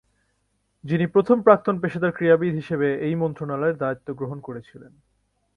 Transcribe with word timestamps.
যিনি 0.83 1.05
প্রথম 1.07 1.37
প্রাক্তন 1.41 1.75
পেশাদার 1.79 2.11
ক্রীড়াবিদ 2.11 2.53
হিসেবে 2.55 2.87
এই 3.01 3.15
মন্ত্রণালয়ের 3.15 3.77
দায়িত্ব 3.77 4.07
গ্রহণ 4.13 4.39
করেছিলেন। 4.39 4.93